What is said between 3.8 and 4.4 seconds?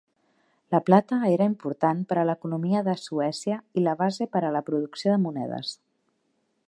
i la base